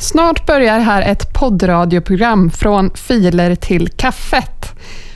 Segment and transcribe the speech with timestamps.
[0.00, 4.72] Snart börjar här ett poddradioprogram från filer till kaffet.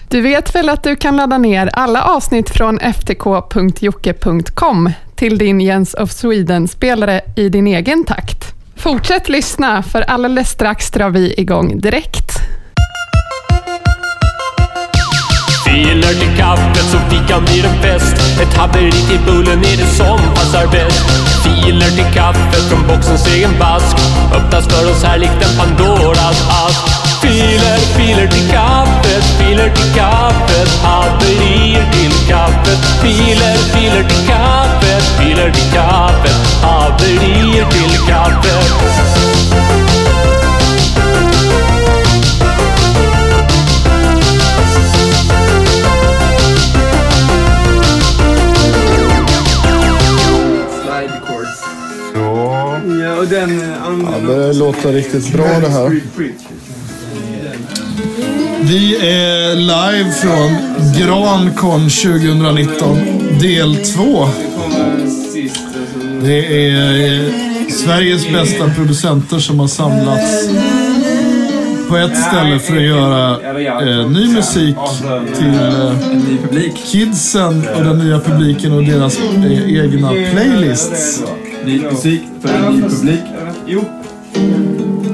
[0.08, 3.30] Du vet väl att du kan ladda ner alla avsnitt från ftk.jocke.com
[5.16, 8.54] till din Jens of Sweden-spelare i din egen takt.
[8.76, 12.30] Fortsätt lyssna, för alldeles strax drar vi igång direkt.
[15.64, 20.18] Filer till kaffet så fikan blir en fest Ett haveri till bullen är det som
[20.34, 23.96] passar bäst Filer till kaffet från boxens egen bask.
[24.34, 27.04] Öppnas för oss här likt en Pandoras ask.
[27.22, 30.68] Filer, filer till kaffet, filer till kaffet.
[30.82, 32.78] Haverier till kaffet.
[33.02, 35.33] Filer, filer till kaffet, filer
[54.84, 56.00] låter riktigt bra det här.
[58.62, 60.56] Vi är live från
[60.98, 62.98] Grancon 2019,
[63.40, 64.02] del 2.
[64.02, 65.56] kommer sist.
[65.66, 67.32] Alltså, Det är eh,
[67.70, 70.48] Sveriges bästa producenter som har samlats
[71.88, 73.30] på ett ställe för att göra
[73.90, 74.76] eh, ny musik
[75.36, 75.54] till
[76.64, 81.22] eh, kidsen och den nya publiken och deras eh, egna playlists.
[81.64, 83.20] Ny musik för en ny publik.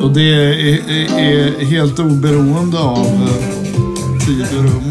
[0.00, 4.82] Och det är, är, är helt oberoende av eh, tid och rum.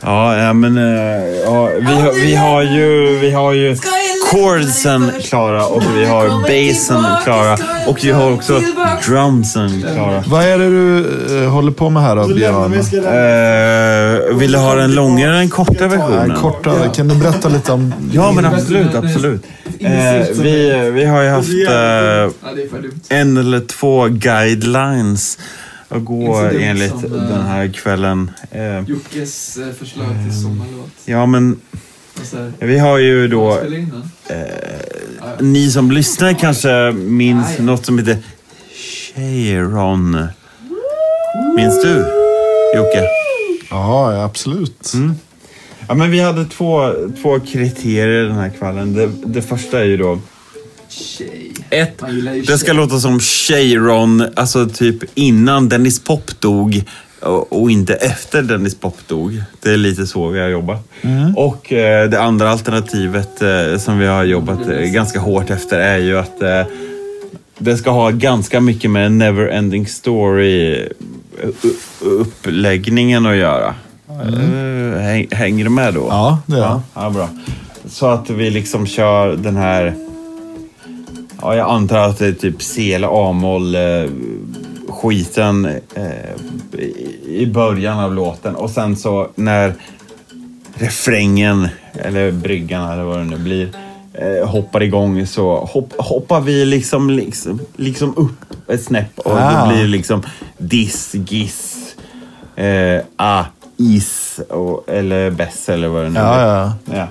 [0.00, 3.76] Ja, ja, men eh, ja, vi, har, vi har ju, vi har ju
[4.32, 7.56] chordsen klara och vi har bassen klara
[7.86, 8.60] och vi har också
[9.06, 10.24] drumsen klara.
[10.26, 11.06] Vad är det du
[11.42, 12.72] eh, håller på med här då, Björn?
[12.72, 16.28] Eh, vill du ha den långare eller den korta versionen?
[16.28, 16.88] Nej, kortare.
[16.94, 17.94] Kan du berätta lite om...
[18.12, 19.42] Ja, men absolut, absolut.
[19.84, 25.38] Eh, vi, vi har ju haft eh, en eller två guidelines
[25.88, 28.30] att gå enligt den här kvällen.
[28.50, 30.90] Eh, Jockes eh, förslag till sommarlåt.
[31.04, 31.60] ja, men
[32.58, 33.60] vi har ju då...
[35.40, 38.16] Ni som lyssnar kanske minns något som heter
[39.14, 40.26] Cheiron.
[41.56, 41.96] Minns du,
[42.76, 43.02] Jocke?
[43.70, 44.92] Ja, ja, absolut.
[45.88, 48.94] Ja, men vi hade två, två kriterier den här kvällen.
[48.94, 50.18] Det, det första är ju då...
[50.88, 51.54] Tjej.
[51.70, 52.02] Ett,
[52.46, 56.84] det ska låta som Cheiron, alltså typ innan Dennis Pop dog
[57.48, 59.42] och, inte efter Dennis Pop dog.
[59.60, 60.88] Det är lite så vi har jobbat.
[61.36, 65.98] Och eh, det andra alternativet eh, som vi har jobbat eh, ganska hårt efter är
[65.98, 66.62] ju att eh,
[67.58, 70.80] det ska ha ganska mycket med Neverending Story
[71.42, 71.48] eh,
[72.00, 73.74] uppläggningen att göra.
[74.08, 76.06] Eh, häng, hänger du med då?
[76.10, 76.80] Ja, det är jag.
[76.94, 77.28] Ja, bra.
[77.86, 79.94] Så att vi liksom kör den här...
[81.42, 83.80] Ja, jag antar att det är typ C eller A-moll eh,
[84.88, 86.04] skiten eh,
[87.28, 89.74] i- början av låten och sen så när
[90.74, 93.68] refrängen eller bryggan eller vad det nu blir
[94.12, 99.60] eh, hoppar igång så hopp, hoppar vi liksom, liksom, liksom upp ett snäpp och Ah.
[99.66, 100.22] då blir det liksom
[100.58, 101.76] diss, giss,
[102.56, 103.44] eh, a,
[103.76, 106.48] is och, eller bess eller vad det nu Ja, är.
[106.56, 106.72] ja.
[106.94, 107.06] Ja.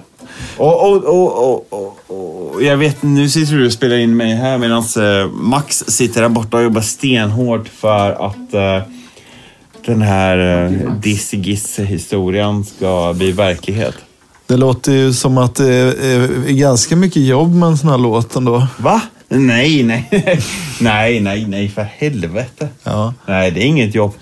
[0.58, 1.68] Och, och, och, och,
[2.08, 5.84] och, och jag vet, nu sitter du och spelar in mig här medan eh, Max
[5.88, 8.82] sitter där borta och jobbar stenhårt för att eh,
[9.86, 13.96] den här eh, Dizzy Giss-historien ska bli verklighet.
[14.48, 15.74] Det låter ju som att det
[16.06, 18.68] är ganska mycket jobb med en sån här låt ändå.
[18.78, 19.02] Va?
[19.30, 20.10] Nej, nej.
[20.82, 22.68] nej, nej, nej, för helvete.
[22.84, 23.14] Ja.
[23.28, 24.14] Nej, det är inget jobb.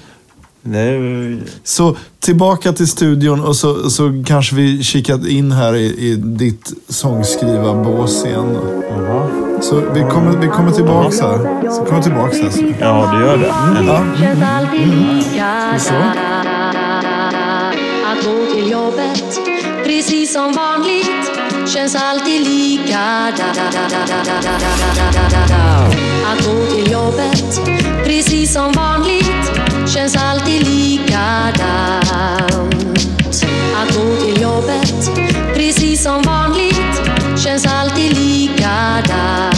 [0.64, 5.86] Det är, Så tillbaka till studion och så, så kanske vi kikar in här i,
[5.86, 8.58] i ditt sångskrivarbås igen.
[8.90, 9.30] Jaha.
[9.62, 11.72] Så vi kommer, vi kommer tillbaks här.
[11.72, 12.50] Så kommer tillbaks här.
[12.50, 12.62] Så.
[12.80, 13.54] Ja, du gör det.
[13.88, 14.06] Ja.
[14.20, 15.94] känns alltid lika Så.
[18.06, 19.40] Att gå till jobbet
[19.86, 21.32] precis som vanligt
[21.74, 23.00] känns alltid lika
[26.26, 27.62] Att gå till jobbet
[28.06, 29.60] precis som vanligt
[29.93, 31.66] känns alltid likadant.
[33.76, 35.11] Att gå till jobbet
[35.55, 37.02] precis som vanligt
[37.38, 39.52] känns alltid likadant.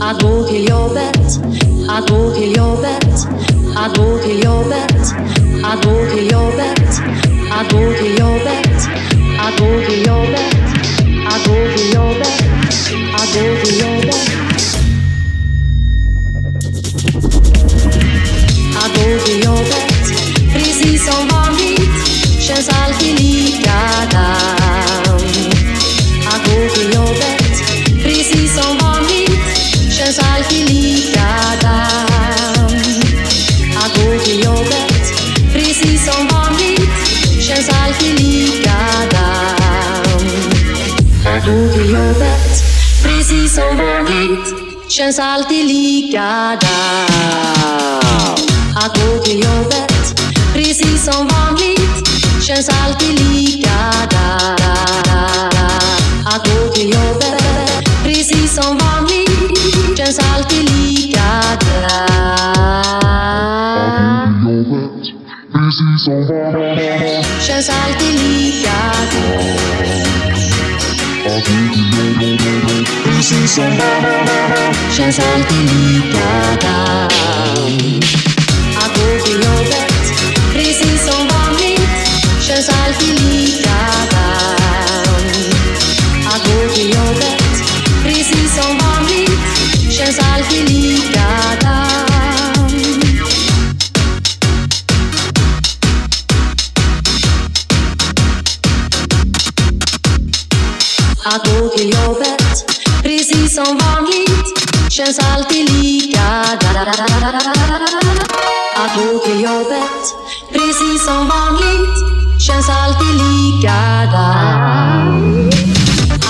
[0.00, 1.40] Att gå till jobbet,
[1.88, 3.28] att gå till jobbet,
[3.76, 5.14] att gå till jobbet,
[5.64, 7.02] att gå till jobbet,
[7.50, 8.88] att gå till jobbet,
[9.38, 10.61] att gå till jobbet,
[45.12, 46.64] känns alltid likadant.
[48.76, 50.14] Att gå till jobbet,
[50.54, 52.08] precis som vanligt,
[52.42, 54.62] känns alltid likadant.
[56.26, 61.62] Att gå till jobbet, precis som vanligt, känns alltid likadant.
[67.46, 68.12] Känns alltid
[73.22, 73.78] Precis som...
[74.96, 76.72] Känns alltid likadant.
[78.76, 79.92] Att gå till jobbet,
[80.52, 81.90] precis som vanligt,
[82.40, 84.12] känns alltid likadant.
[86.26, 87.42] Att gå till jobbet,
[88.04, 89.40] precis som vanligt,
[89.90, 91.92] känns alltid likadant.
[101.24, 102.41] Att gå till jobbet,
[103.52, 104.56] precis som vanligt,
[104.88, 106.74] känns alltid likadant.
[108.76, 110.14] Att gå till jobbet,
[110.52, 114.34] precis som vanligt, känns alltid likadant.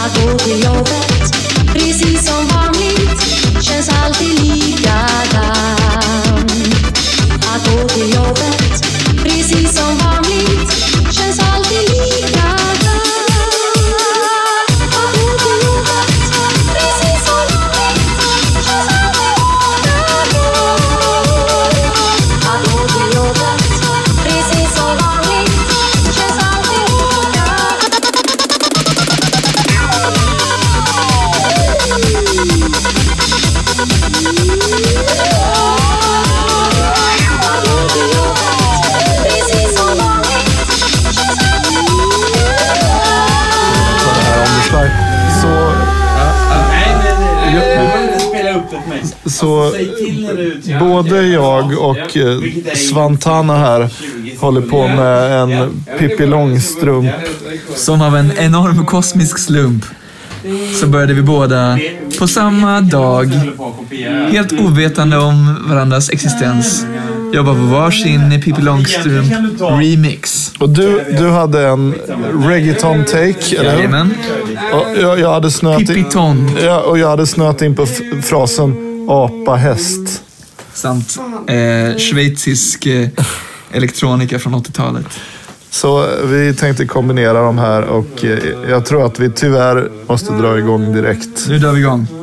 [0.04, 1.36] Att gå till jobbet,
[1.72, 3.20] precis som vanligt,
[3.60, 5.72] känns alltid likadant.
[7.54, 8.84] Att gå till jobbet,
[9.22, 10.81] precis som vanligt,
[51.02, 52.38] både jag och eh,
[52.74, 53.90] Svantana här
[54.38, 57.10] håller på med en Pippi Långstrump.
[57.76, 59.84] Som av en enorm kosmisk slump
[60.80, 61.78] så började vi båda
[62.18, 63.30] på samma dag,
[64.30, 66.86] helt ovetande om varandras existens,
[67.32, 70.52] jobba på varsin Pippi Långstrump remix.
[70.58, 71.94] Och du, du hade en
[72.48, 73.78] reggaeton-take, eller hur?
[73.78, 74.14] Jajamän.
[74.72, 76.06] Och jag, jag hade snöat in,
[76.64, 77.86] ja, och jag hade snöat in på
[78.22, 80.22] frasen apa häst.
[80.74, 83.08] Samt eh, schweizisk eh,
[83.72, 85.06] elektronika från 80-talet.
[85.70, 88.38] Så vi tänkte kombinera de här och eh,
[88.70, 91.46] jag tror att vi tyvärr måste dra igång direkt.
[91.48, 92.21] Nu drar vi igång.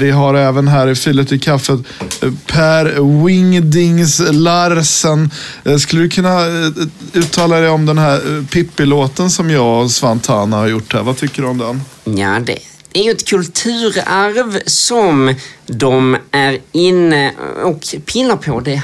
[0.00, 1.80] Vi har även här i filet i kaffet
[2.22, 5.30] eh, Per Wingdings Larsen.
[5.64, 6.72] Eh, skulle du kunna eh,
[7.12, 11.02] uttala dig om den här Pippi-låten som jag och Svantana har gjort här?
[11.02, 11.82] Vad tycker du om den?
[12.16, 12.58] Ja, det
[12.92, 15.34] är ju ett kulturarv som
[15.66, 17.32] de är inne
[17.64, 18.60] och pillar på.
[18.60, 18.82] Det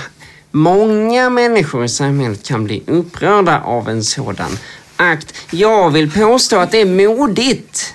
[0.50, 4.58] Många människor i samhället kan bli upprörda av en sådan
[4.96, 5.34] akt.
[5.50, 7.94] Jag vill påstå att det är modigt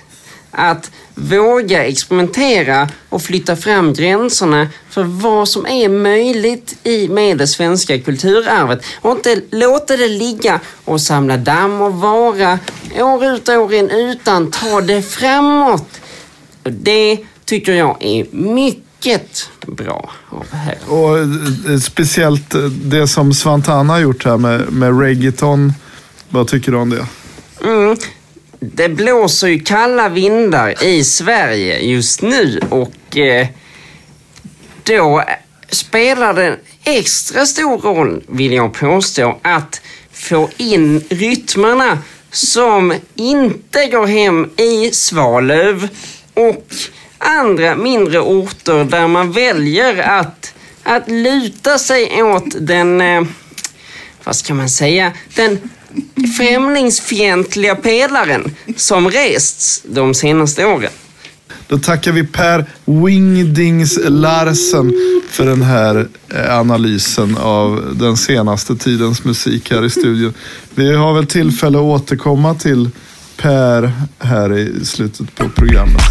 [0.50, 7.46] att våga experimentera och flytta fram gränserna för vad som är möjligt i med det
[7.46, 12.58] svenska kulturarvet och inte låta det ligga och samla damm och vara
[12.96, 16.00] år ut och år in utan ta det framåt.
[16.62, 20.78] Det tycker jag är mycket bra av här.
[20.86, 25.72] Och eh, speciellt eh, det som Svantana har gjort här med, med reggaeton.
[26.28, 27.06] Vad tycker du om det?
[27.64, 27.96] Mm.
[28.64, 33.46] Det blåser ju kalla vindar i Sverige just nu och eh,
[34.82, 35.24] då
[35.68, 39.80] spelar det en extra stor roll, vill jag påstå, att
[40.12, 41.98] få in rytmerna
[42.30, 45.88] som inte går hem i Svalöv
[46.34, 46.66] och
[47.18, 53.22] andra mindre orter där man väljer att, att luta sig åt den, eh,
[54.24, 55.70] vad ska man säga, den
[56.38, 60.90] främlingsfientliga pelaren som rests de senaste åren.
[61.68, 64.92] Då tackar vi Per Wingdings Larsen
[65.30, 70.34] för den här eh, analysen av den senaste tidens musik här i studion.
[70.74, 72.90] Vi har väl tillfälle att återkomma till
[73.36, 76.02] Per här i slutet på programmet.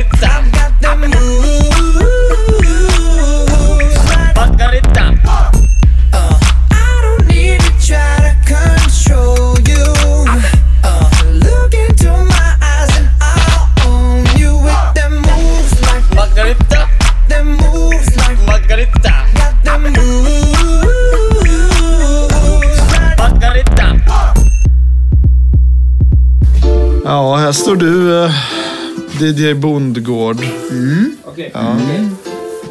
[0.00, 1.90] I've got them moves
[4.34, 5.04] Margarita.
[6.70, 9.84] I don't need to try to control you.
[11.44, 16.06] Look into my eyes and I'll own you with them moves like
[17.28, 18.36] them moves like
[19.04, 20.00] got them moves
[23.18, 23.84] Margarita.
[27.04, 28.30] Ja, här står du eh,
[29.20, 30.36] DJ Bondgård.
[31.52, 31.76] Ja.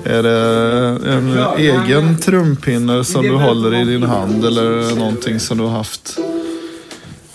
[0.03, 5.63] Är det en egen trumpinne som du håller i din hand eller någonting som du
[5.63, 6.19] har haft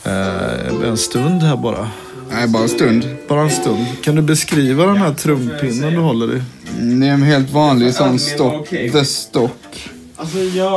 [0.04, 1.88] eh, en stund här bara?
[2.30, 3.06] Nej, bara en stund.
[3.28, 3.86] Bara en stund.
[4.02, 6.42] Kan du beskriva den här trumpinnen du håller i?
[6.78, 9.90] Mm, Det är en helt vanlig sån stock, the stock.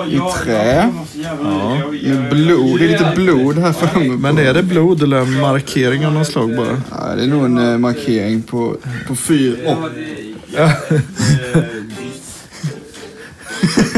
[0.07, 0.93] I trä.
[2.03, 2.79] Med blod.
[2.79, 4.17] Det är lite blod här framme.
[4.17, 6.81] Men är det blod eller en markering av något slag bara?
[6.91, 8.75] Ja, det är nog en eh, markering på,
[9.07, 9.89] på fyr och...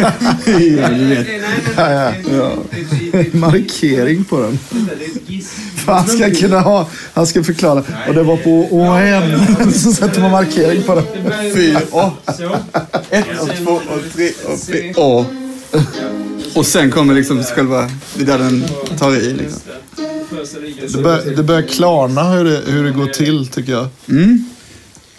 [0.01, 0.11] Ja.
[0.89, 1.27] du vet.
[1.77, 2.13] Ja, ja.
[2.31, 2.53] ja.
[3.33, 4.59] Markering på den.
[5.75, 7.83] För han ska kunna ha, han ska förklara.
[8.07, 9.73] Och det var på ON.
[9.73, 11.05] Så sätter man markering på den.
[11.53, 12.11] Fyr och.
[13.09, 15.25] Ett och två och tre och fyra och.
[16.55, 18.65] Och sen kommer liksom själva, det är där den
[18.97, 19.61] tar i liksom.
[20.91, 23.87] Det, bör, det börjar klarna hur det, hur det går till tycker jag.
[24.09, 24.45] Mm.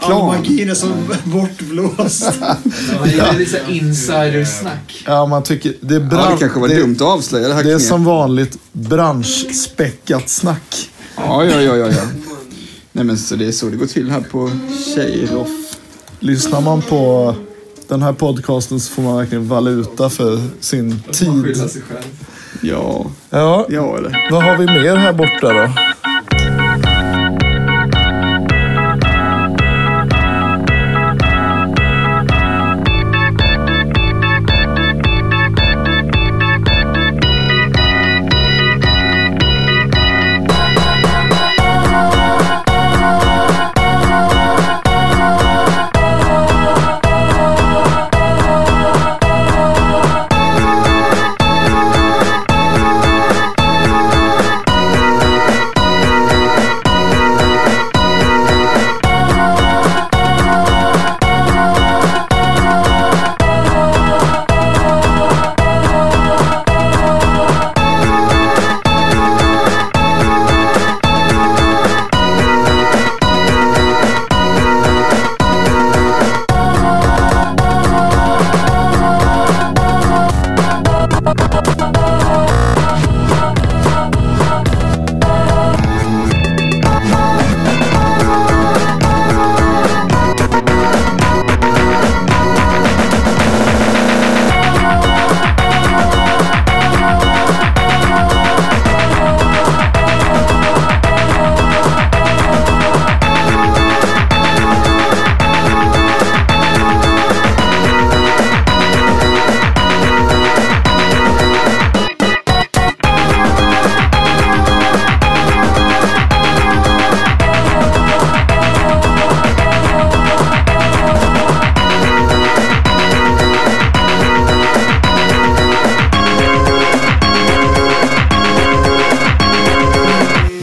[0.00, 0.86] All magin är så
[1.24, 2.32] bortblåst.
[3.04, 5.02] Det är lite insidersnack.
[5.06, 5.74] Ja, man tycker...
[5.80, 8.04] Det, är Ja, bran- det kanske var dumt att avslöja det här Det är som
[8.04, 10.90] vanligt branschspäckat snack.
[11.16, 12.02] Ja, ja, ja, ja, ja.
[12.92, 14.50] Nej men så det är så det går till här på
[14.94, 15.48] Tjejroff.
[16.20, 17.34] Lyssnar man på
[17.88, 21.56] den här podcasten så får man verkligen valuta för sin tid.
[22.62, 24.28] Ja, Ja, ja eller?
[24.30, 25.72] vad har vi mer här borta då?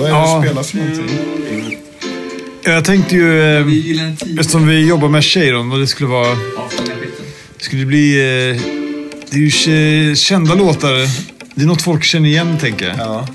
[0.10, 0.42] Ja.
[0.44, 1.78] spela för någonting?
[2.64, 3.68] Jag tänkte ju, eh,
[4.40, 6.36] eftersom vi jobbar med Cheiron och det skulle vara...
[7.58, 8.16] Det skulle bli...
[8.20, 8.62] Eh,
[9.32, 10.94] det är ju kä- kända låtar.
[11.56, 12.98] Det är något folk känner igen, tänker jag.
[12.98, 13.28] Ja.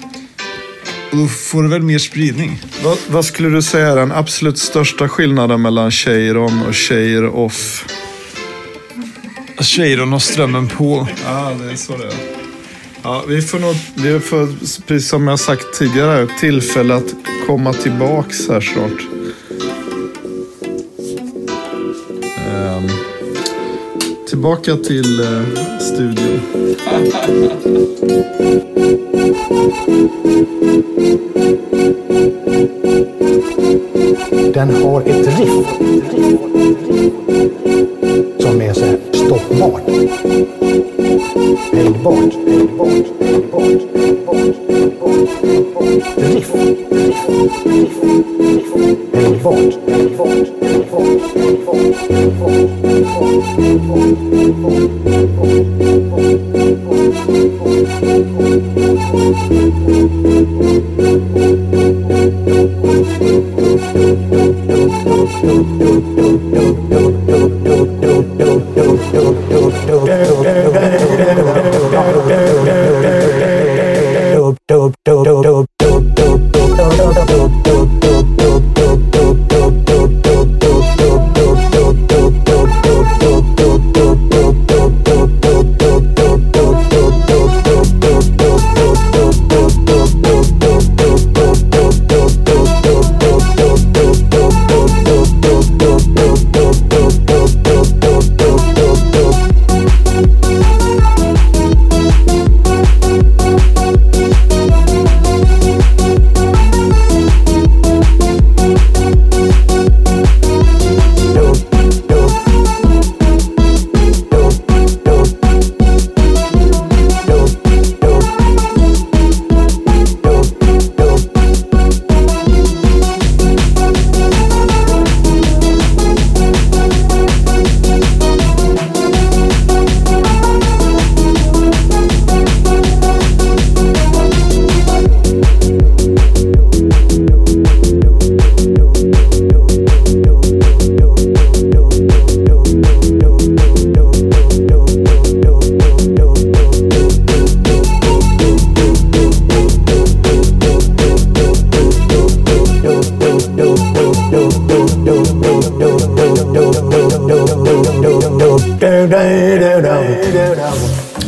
[1.11, 2.63] Och då får det väl mer spridning.
[2.85, 7.85] Vad, vad skulle du säga är den absolut största skillnaden mellan Cheiron och Cheir Off?
[9.61, 11.09] Cheiron har strömmen på.
[11.25, 12.32] Ja, det är så det är.
[13.05, 14.47] Ja, vi får nog, vi får,
[14.87, 17.15] precis som jag sagt tidigare, tillfälle att
[17.47, 19.03] komma tillbaks här snart.
[22.53, 22.89] Um,
[24.29, 26.41] tillbaka till uh, studion.
[34.55, 35.67] Den har ett riff
[38.41, 40.62] som är så här stoppbart.
[42.03, 46.72] bond, bond, bond, bond, bond, bond, bond, bond,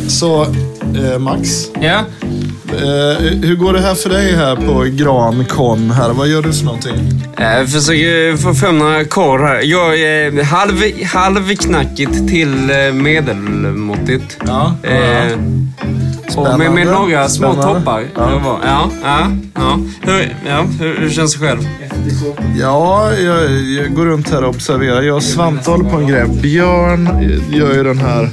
[0.08, 1.70] Så, eh, Max.
[1.80, 1.98] Ja?
[2.72, 6.12] Eh, hur går det här för dig här på Grancon här?
[6.12, 7.24] Vad gör du för någonting?
[7.36, 9.60] Jag försöker få fram några ackord här.
[9.62, 14.38] Jag är halv, halvknackigt till eh, medelmåttigt.
[14.46, 14.96] Ja, ja, ja.
[14.96, 15.38] Eh,
[16.36, 17.80] och med, med några små Spännande.
[17.80, 18.04] toppar.
[18.14, 18.30] Ja.
[18.44, 18.60] Ja.
[18.64, 19.78] Ja, ja, ja.
[20.02, 21.58] Hur, ja, hur, hur känns det själv?
[22.60, 25.02] Ja, jag, jag går runt här och observerar.
[25.02, 26.24] Jag och Svante håller på en grej.
[26.42, 27.08] Björn
[27.52, 28.30] gör ju den här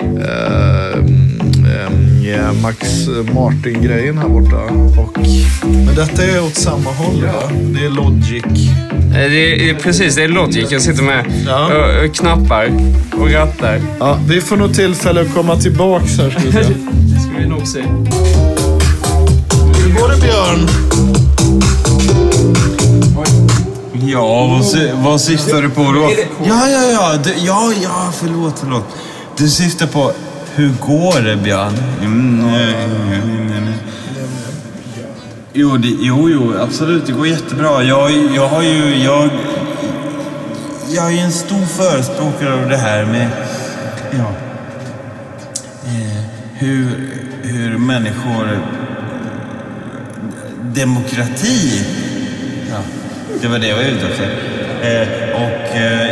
[0.00, 4.56] eh, mm, ja, Max Martin-grejen här borta.
[5.00, 5.18] Och,
[5.86, 7.22] men detta är åt samma håll.
[7.24, 7.42] Va?
[7.52, 8.44] Det är Logic.
[8.44, 11.24] Eh, Det är, precis, det är Logic jag sitter med.
[11.48, 12.70] Och, och knappar
[13.20, 13.80] och rattar.
[14.00, 16.30] Ja, vi får nog tillfälle att komma tillbaks här.
[16.30, 16.74] Ska vi se.
[17.40, 17.80] Vi nog se.
[19.76, 20.68] Hur går det Björn?
[24.08, 26.10] Ja, vad, sy- vad syftar du på då?
[26.44, 27.16] Ja, ja, ja.
[27.24, 28.84] Du, ja, ja, förlåt, förlåt.
[29.36, 30.12] Du syftar på
[30.54, 31.72] hur går det, Björn?
[32.02, 32.74] Mm, nej,
[33.08, 33.74] nej, nej, nej.
[35.52, 37.06] Jo, det, jo, jo, absolut.
[37.06, 37.82] Det går jättebra.
[37.82, 39.02] Jag, jag har ju...
[39.04, 39.28] Jag,
[40.94, 43.30] jag är ju en stor förespråkare av det här med...
[44.12, 44.30] Ja,
[45.84, 46.22] eh,
[46.58, 47.10] hur
[47.92, 48.52] människor...
[48.52, 48.80] Eh,
[50.74, 51.84] demokrati.
[52.70, 52.78] Ja,
[53.42, 54.28] det var det jag var ute efter.
[54.82, 56.08] Eh, och eh,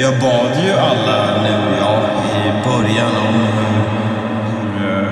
[0.00, 1.92] jag bad ju alla nu ja,
[2.36, 3.80] i början om hur,
[4.50, 5.08] hur, eh,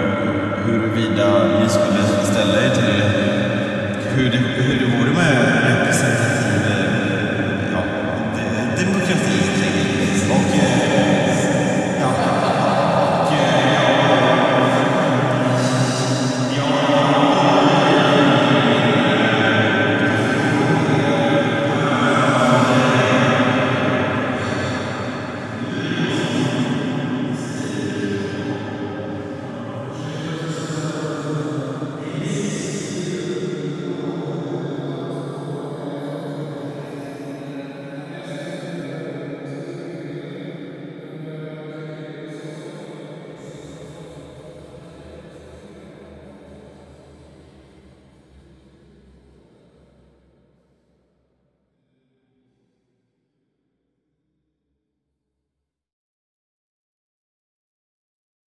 [0.66, 3.02] huruvida ni skulle ställa er till
[4.16, 4.84] hur det, hur det